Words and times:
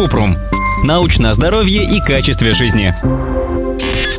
Купрум. 0.00 0.34
Научное 0.82 1.34
здоровье 1.34 1.84
и 1.84 2.00
качестве 2.00 2.54
жизни. 2.54 2.94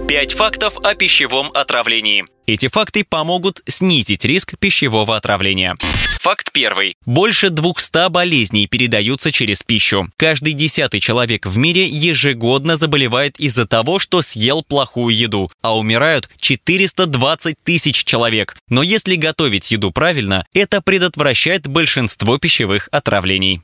Пять 0.07 0.33
фактов 0.33 0.77
о 0.83 0.93
пищевом 0.93 1.49
отравлении. 1.55 2.25
Эти 2.45 2.67
факты 2.67 3.03
помогут 3.03 3.63
снизить 3.67 4.23
риск 4.23 4.59
пищевого 4.59 5.17
отравления. 5.17 5.75
Факт 6.19 6.51
первый. 6.51 6.97
Больше 7.07 7.49
200 7.49 8.11
болезней 8.11 8.67
передаются 8.67 9.31
через 9.31 9.63
пищу. 9.63 10.07
Каждый 10.17 10.53
десятый 10.53 10.99
человек 10.99 11.47
в 11.47 11.57
мире 11.57 11.87
ежегодно 11.87 12.77
заболевает 12.77 13.39
из-за 13.39 13.65
того, 13.65 13.97
что 13.97 14.21
съел 14.21 14.61
плохую 14.61 15.15
еду, 15.15 15.49
а 15.63 15.75
умирают 15.75 16.29
420 16.39 17.55
тысяч 17.63 18.03
человек. 18.03 18.55
Но 18.69 18.83
если 18.83 19.15
готовить 19.15 19.71
еду 19.71 19.89
правильно, 19.91 20.45
это 20.53 20.79
предотвращает 20.79 21.67
большинство 21.67 22.37
пищевых 22.37 22.87
отравлений. 22.91 23.61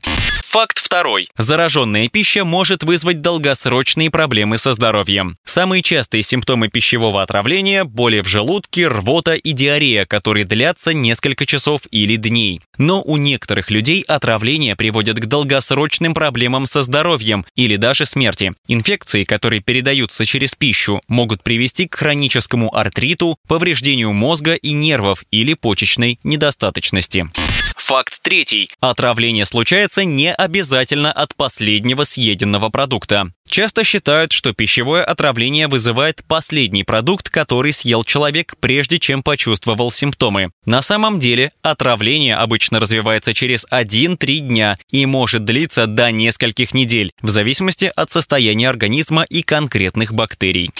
Факт 0.48 0.78
второй. 0.78 1.28
Зараженная 1.36 2.08
пища 2.08 2.42
может 2.42 2.82
вызвать 2.82 3.20
долгосрочные 3.20 4.10
проблемы 4.10 4.56
со 4.56 4.72
здоровьем. 4.72 5.36
Самые 5.44 5.82
частые 5.82 6.22
симптомы 6.22 6.68
пищевого 6.68 7.22
отравления– 7.22 7.84
боли 7.84 8.22
в 8.22 8.28
желудке, 8.28 8.88
рвота 8.88 9.34
и 9.34 9.52
диарея, 9.52 10.06
которые 10.06 10.46
длятся 10.46 10.94
несколько 10.94 11.44
часов 11.44 11.82
или 11.90 12.16
дней. 12.16 12.62
Но 12.78 13.02
у 13.02 13.18
некоторых 13.18 13.70
людей 13.70 14.00
отравление 14.00 14.74
приводит 14.74 15.18
к 15.18 15.26
долгосрочным 15.26 16.14
проблемам 16.14 16.64
со 16.64 16.82
здоровьем 16.82 17.44
или 17.54 17.76
даже 17.76 18.06
смерти. 18.06 18.54
Инфекции, 18.68 19.24
которые 19.24 19.60
передаются 19.60 20.24
через 20.24 20.54
пищу, 20.54 21.02
могут 21.08 21.42
привести 21.42 21.86
к 21.86 21.94
хроническому 21.94 22.74
артриту, 22.74 23.36
повреждению 23.46 24.14
мозга 24.14 24.54
и 24.54 24.72
нервов 24.72 25.24
или 25.30 25.52
почечной 25.52 26.18
недостаточности. 26.24 27.26
Факт 27.76 28.20
третий. 28.22 28.70
Отравление 28.80 29.44
случается 29.44 30.04
не 30.04 30.32
обязательно 30.32 31.12
от 31.12 31.34
последнего 31.34 32.04
съеденного 32.04 32.70
продукта. 32.70 33.32
Часто 33.48 33.82
считают, 33.82 34.32
что 34.32 34.52
пищевое 34.52 35.02
отравление 35.02 35.68
вызывает 35.68 36.22
последний 36.28 36.84
продукт, 36.84 37.30
который 37.30 37.72
съел 37.72 38.04
человек, 38.04 38.54
прежде 38.60 38.98
чем 38.98 39.22
почувствовал 39.22 39.90
симптомы. 39.90 40.50
На 40.66 40.82
самом 40.82 41.18
деле 41.18 41.50
отравление 41.62 42.36
обычно 42.36 42.78
развивается 42.78 43.32
через 43.32 43.66
1-3 43.70 44.38
дня 44.38 44.76
и 44.90 45.06
может 45.06 45.44
длиться 45.44 45.86
до 45.86 46.12
нескольких 46.12 46.74
недель, 46.74 47.10
в 47.22 47.30
зависимости 47.30 47.90
от 47.96 48.10
состояния 48.10 48.68
организма 48.68 49.24
и 49.28 49.42
конкретных 49.42 50.12
бактерий. 50.12 50.70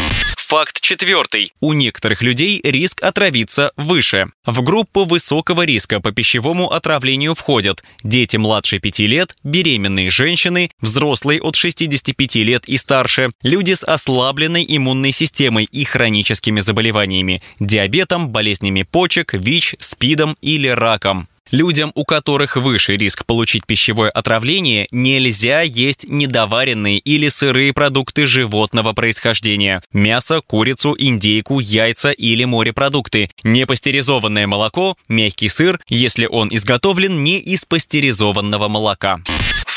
Факт 0.49 0.81
четвертый. 0.81 1.53
У 1.61 1.75
некоторых 1.75 2.23
людей 2.23 2.59
риск 2.65 3.03
отравиться 3.03 3.71
выше. 3.77 4.29
В 4.47 4.63
группу 4.63 5.05
высокого 5.05 5.67
риска 5.67 6.01
по 6.01 6.11
пищевому 6.11 6.71
отравлению 6.73 7.35
входят 7.35 7.85
дети 8.03 8.39
младше 8.39 8.79
5 8.79 8.99
лет, 9.01 9.35
беременные 9.45 10.09
женщины, 10.09 10.71
взрослые 10.81 11.43
от 11.43 11.55
65 11.55 12.37
лет 12.37 12.58
и 12.67 12.77
старше, 12.77 13.31
люди 13.43 13.75
с 13.75 13.85
ослабленной 13.85 14.65
иммунной 14.67 15.13
системой 15.13 15.65
и 15.65 15.85
хроническими 15.85 16.61
заболеваниями, 16.61 17.43
диабетом, 17.61 18.31
болезнями 18.31 18.83
почек, 18.83 19.35
ВИЧ, 19.35 19.77
СПИДом 19.79 20.37
или 20.41 20.69
раком. 20.69 21.29
Людям, 21.51 21.93
у 21.95 22.05
которых 22.05 22.57
выше 22.57 22.97
риск 22.97 23.25
получить 23.25 23.65
пищевое 23.65 24.11
отравление, 24.11 24.87
нельзя 24.91 25.63
есть 25.63 26.07
недоваренные 26.09 26.99
или 26.99 27.29
сырые 27.29 27.73
продукты 27.73 28.27
животного 28.27 28.93
происхождения. 28.93 29.83
Мясо, 29.93 30.43
курицу, 30.47 30.95
индейку, 30.99 31.59
яйца 31.59 32.11
или 32.11 32.45
морепродукты. 32.45 33.31
Непастеризованное 33.45 34.47
молоко, 34.47 34.97
мягкий 35.09 35.49
сыр, 35.49 35.81
если 35.89 36.27
он 36.27 36.49
изготовлен 36.53 37.25
не 37.25 37.39
из 37.39 37.65
пастеризованного 37.65 38.69
молока. 38.69 39.21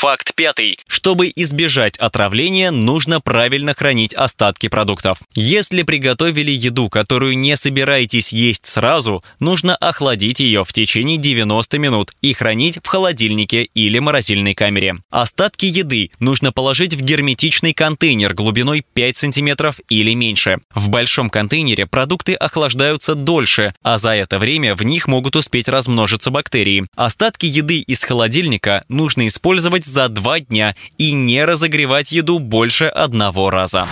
Факт 0.02 0.34
пятый. 0.34 0.80
Чтобы 0.88 1.30
избежать 1.36 1.96
отравления, 1.96 2.72
нужно 2.72 3.20
правильно 3.20 3.72
хранить 3.72 4.12
остатки 4.14 4.66
продуктов. 4.66 5.18
Если 5.36 5.84
приготовили 5.84 6.50
еду, 6.50 6.88
которую 6.88 7.38
не 7.38 7.56
собираетесь 7.56 8.32
есть 8.32 8.66
сразу, 8.66 9.22
нужно 9.38 9.76
охладить 9.76 10.40
ее 10.40 10.64
в 10.64 10.72
течение 10.72 11.18
90 11.18 11.78
минут 11.78 12.10
и 12.20 12.32
хранить 12.32 12.80
в 12.82 12.88
холодильнике 12.88 13.62
или 13.62 14.00
морозильной 14.00 14.56
камере. 14.56 14.96
Остатки 15.10 15.66
еды 15.66 16.10
нужно 16.18 16.50
положить 16.50 16.94
в 16.94 17.00
герметичный 17.00 17.72
контейнер 17.72 18.34
глубиной 18.34 18.84
5 18.94 19.16
см 19.16 19.72
или 19.88 20.14
меньше. 20.14 20.58
В 20.74 20.88
большом 20.88 21.30
контейнере 21.30 21.86
продукты 21.86 22.34
охлаждаются 22.34 23.14
дольше, 23.14 23.72
а 23.84 23.98
за 23.98 24.16
это 24.16 24.40
время 24.40 24.74
в 24.74 24.82
них 24.82 25.06
могут 25.06 25.36
успеть 25.36 25.68
размножиться 25.68 26.32
бактерии. 26.32 26.88
Остатки 26.96 27.46
еды 27.46 27.78
из 27.78 28.02
холодильника 28.02 28.82
нужно 28.88 29.28
использовать 29.28 29.91
за 29.92 30.08
два 30.08 30.40
дня 30.40 30.74
и 30.98 31.12
не 31.12 31.44
разогревать 31.44 32.12
еду 32.12 32.38
больше 32.38 32.86
одного 32.86 33.50
раза. 33.50 33.86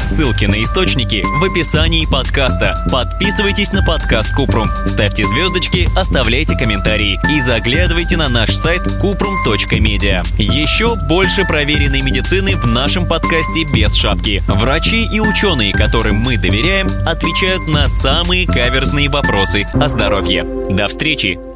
Ссылки 0.00 0.46
на 0.46 0.62
источники 0.62 1.22
в 1.24 1.44
описании 1.44 2.06
подкаста. 2.06 2.74
Подписывайтесь 2.90 3.72
на 3.72 3.84
подкаст 3.84 4.34
Купрум, 4.34 4.68
ставьте 4.86 5.24
звездочки, 5.26 5.88
оставляйте 5.96 6.56
комментарии 6.56 7.20
и 7.30 7.40
заглядывайте 7.40 8.16
на 8.16 8.28
наш 8.28 8.54
сайт 8.56 8.82
kuprum.media. 9.02 10.26
Еще 10.38 10.96
больше 11.08 11.44
проверенной 11.44 12.00
медицины 12.00 12.56
в 12.56 12.66
нашем 12.66 13.06
подкасте 13.06 13.64
без 13.72 13.94
шапки. 13.94 14.42
Врачи 14.48 15.06
и 15.12 15.20
ученые, 15.20 15.72
которым 15.72 16.16
мы 16.16 16.36
доверяем, 16.36 16.88
отвечают 17.06 17.68
на 17.68 17.88
самые 17.88 18.46
каверзные 18.46 19.08
вопросы 19.08 19.66
о 19.74 19.86
здоровье. 19.86 20.44
До 20.70 20.88
встречи! 20.88 21.51